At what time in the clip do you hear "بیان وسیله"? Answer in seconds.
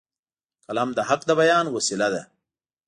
1.41-2.07